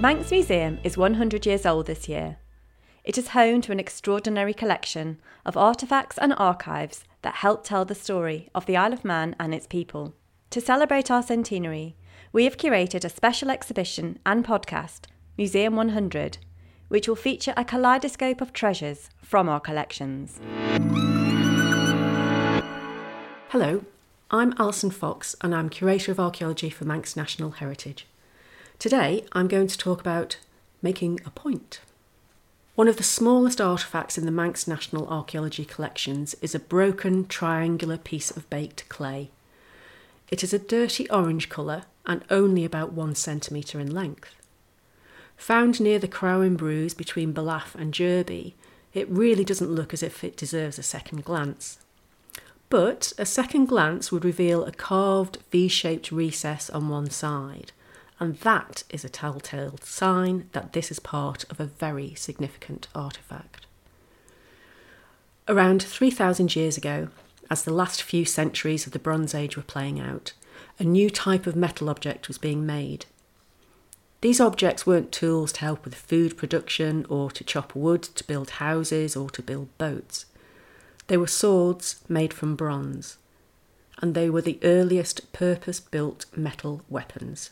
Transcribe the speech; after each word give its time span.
Manx 0.00 0.30
Museum 0.30 0.78
is 0.82 0.98
100 0.98 1.46
years 1.46 1.64
old 1.64 1.86
this 1.86 2.08
year. 2.08 2.36
It 3.04 3.16
is 3.16 3.28
home 3.28 3.60
to 3.62 3.72
an 3.72 3.78
extraordinary 3.78 4.52
collection 4.52 5.20
of 5.46 5.54
artefacts 5.54 6.18
and 6.18 6.34
archives 6.36 7.04
that 7.22 7.36
help 7.36 7.64
tell 7.64 7.84
the 7.84 7.94
story 7.94 8.50
of 8.54 8.66
the 8.66 8.76
Isle 8.76 8.92
of 8.92 9.04
Man 9.04 9.36
and 9.38 9.54
its 9.54 9.66
people. 9.66 10.14
To 10.50 10.60
celebrate 10.60 11.10
our 11.10 11.22
centenary, 11.22 11.96
we 12.32 12.44
have 12.44 12.56
curated 12.56 13.04
a 13.04 13.08
special 13.08 13.50
exhibition 13.50 14.18
and 14.26 14.44
podcast, 14.44 15.06
Museum 15.38 15.76
100, 15.76 16.38
which 16.88 17.08
will 17.08 17.16
feature 17.16 17.54
a 17.56 17.64
kaleidoscope 17.64 18.40
of 18.40 18.52
treasures 18.52 19.10
from 19.22 19.48
our 19.48 19.60
collections. 19.60 20.40
Hello, 23.48 23.84
I'm 24.30 24.54
Alison 24.58 24.90
Fox 24.90 25.36
and 25.40 25.54
I'm 25.54 25.68
Curator 25.68 26.10
of 26.10 26.18
Archaeology 26.18 26.68
for 26.68 26.84
Manx 26.84 27.16
National 27.16 27.52
Heritage. 27.52 28.06
Today 28.84 29.24
I'm 29.32 29.48
going 29.48 29.68
to 29.68 29.78
talk 29.78 29.98
about 29.98 30.36
making 30.82 31.18
a 31.24 31.30
point. 31.30 31.80
One 32.74 32.86
of 32.86 32.98
the 32.98 33.02
smallest 33.02 33.58
artefacts 33.58 34.18
in 34.18 34.26
the 34.26 34.30
Manx 34.30 34.68
National 34.68 35.08
Archaeology 35.08 35.64
collections 35.64 36.34
is 36.42 36.54
a 36.54 36.58
broken 36.58 37.26
triangular 37.26 37.96
piece 37.96 38.30
of 38.30 38.50
baked 38.50 38.86
clay. 38.90 39.30
It 40.30 40.44
is 40.44 40.52
a 40.52 40.58
dirty 40.58 41.08
orange 41.08 41.48
colour 41.48 41.84
and 42.04 42.26
only 42.28 42.62
about 42.62 42.92
one 42.92 43.14
centimetre 43.14 43.80
in 43.80 43.90
length. 43.90 44.34
Found 45.38 45.80
near 45.80 45.98
the 45.98 46.06
Crowin 46.06 46.54
Bruise 46.54 46.92
between 46.92 47.32
Ballaugh 47.32 47.74
and 47.74 47.94
Jurby, 47.94 48.52
it 48.92 49.08
really 49.08 49.46
doesn't 49.46 49.74
look 49.74 49.94
as 49.94 50.02
if 50.02 50.22
it 50.22 50.36
deserves 50.36 50.78
a 50.78 50.82
second 50.82 51.24
glance. 51.24 51.78
But 52.68 53.14
a 53.16 53.24
second 53.24 53.64
glance 53.64 54.12
would 54.12 54.26
reveal 54.26 54.62
a 54.66 54.72
carved 54.72 55.38
V 55.50 55.68
shaped 55.68 56.12
recess 56.12 56.68
on 56.68 56.90
one 56.90 57.08
side– 57.08 57.72
and 58.20 58.36
that 58.38 58.84
is 58.90 59.04
a 59.04 59.08
telltale 59.08 59.76
sign 59.82 60.48
that 60.52 60.72
this 60.72 60.90
is 60.90 60.98
part 60.98 61.44
of 61.50 61.58
a 61.58 61.64
very 61.64 62.14
significant 62.14 62.88
artefact. 62.94 63.66
Around 65.48 65.82
3,000 65.82 66.54
years 66.56 66.76
ago, 66.76 67.08
as 67.50 67.64
the 67.64 67.72
last 67.72 68.02
few 68.02 68.24
centuries 68.24 68.86
of 68.86 68.92
the 68.92 68.98
Bronze 68.98 69.34
Age 69.34 69.56
were 69.56 69.62
playing 69.62 70.00
out, 70.00 70.32
a 70.78 70.84
new 70.84 71.10
type 71.10 71.46
of 71.46 71.56
metal 71.56 71.90
object 71.90 72.28
was 72.28 72.38
being 72.38 72.64
made. 72.64 73.06
These 74.22 74.40
objects 74.40 74.86
weren't 74.86 75.12
tools 75.12 75.52
to 75.52 75.60
help 75.60 75.84
with 75.84 75.94
food 75.94 76.38
production 76.38 77.04
or 77.10 77.30
to 77.32 77.44
chop 77.44 77.74
wood 77.74 78.02
to 78.02 78.24
build 78.24 78.50
houses 78.50 79.16
or 79.16 79.28
to 79.30 79.42
build 79.42 79.76
boats. 79.76 80.24
They 81.08 81.18
were 81.18 81.26
swords 81.26 82.00
made 82.08 82.32
from 82.32 82.56
bronze, 82.56 83.18
and 83.98 84.14
they 84.14 84.30
were 84.30 84.40
the 84.40 84.58
earliest 84.62 85.30
purpose 85.34 85.78
built 85.78 86.24
metal 86.34 86.82
weapons. 86.88 87.50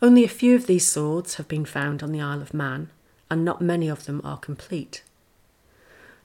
Only 0.00 0.22
a 0.22 0.28
few 0.28 0.54
of 0.54 0.66
these 0.66 0.86
swords 0.86 1.34
have 1.34 1.48
been 1.48 1.64
found 1.64 2.02
on 2.02 2.12
the 2.12 2.20
Isle 2.20 2.40
of 2.40 2.54
Man, 2.54 2.90
and 3.28 3.44
not 3.44 3.60
many 3.60 3.88
of 3.88 4.06
them 4.06 4.20
are 4.22 4.38
complete. 4.38 5.02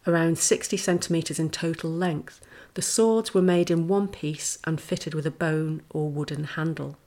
Around 0.06 0.38
60 0.38 0.78
centimetres 0.78 1.40
in 1.40 1.50
total 1.50 1.90
length, 1.90 2.40
the 2.76 2.84
swords 2.84 3.34
were 3.34 3.42
made 3.42 3.72
in 3.72 3.88
one 3.88 4.08
piece 4.08 4.60
and 4.66 4.80
fitted 4.80 5.16
with 5.16 5.26
a 5.26 5.32
bone 5.32 5.82
or 5.90 6.10
wooden 6.10 6.44
handle. 6.44 6.98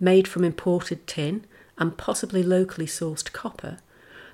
Made 0.00 0.26
from 0.26 0.44
imported 0.44 1.06
tin 1.06 1.44
and 1.76 1.98
possibly 1.98 2.42
locally 2.42 2.86
sourced 2.86 3.32
copper, 3.32 3.78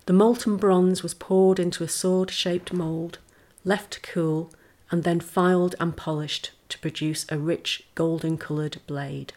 the 0.07 0.13
molten 0.13 0.57
bronze 0.57 1.03
was 1.03 1.15
poured 1.15 1.59
into 1.59 1.83
a 1.83 1.89
sword 1.89 2.31
shaped 2.31 2.73
mould, 2.73 3.19
left 3.65 3.93
to 3.95 4.01
cool, 4.01 4.53
and 4.91 5.03
then 5.03 5.21
filed 5.21 5.75
and 5.81 5.97
polished 5.97 6.51
to 6.69 6.79
produce 6.79 7.25
a 7.29 7.39
rich 7.39 7.87
golden 7.95 8.39
coloured 8.39 8.81
blade. 8.87 9.33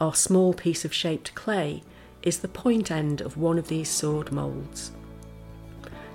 Our 0.00 0.14
small 0.14 0.54
piece 0.54 0.86
of 0.86 0.94
shaped 0.94 1.34
clay 1.34 1.82
is 2.22 2.38
the 2.38 2.48
point 2.48 2.90
end 2.90 3.20
of 3.20 3.36
one 3.36 3.58
of 3.58 3.68
these 3.68 3.90
sword 3.90 4.32
moulds. 4.32 4.92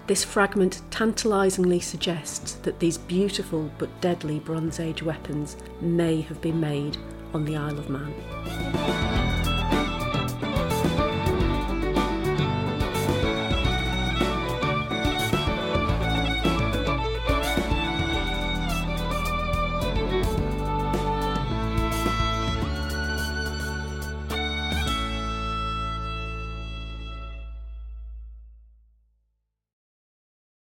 This 0.08 0.24
fragment 0.24 0.82
tantalisingly 0.90 1.80
suggests 1.80 2.54
that 2.64 2.80
these 2.80 2.98
beautiful 2.98 3.72
but 3.78 4.02
deadly 4.02 4.40
Bronze 4.40 4.80
Age 4.80 5.04
weapons 5.04 5.56
may 5.82 6.22
have 6.22 6.42
been 6.42 6.60
made 6.60 6.98
on 7.34 7.46
the 7.46 7.58
Isle 7.58 7.78
of 7.78 7.90
Man. 7.90 9.05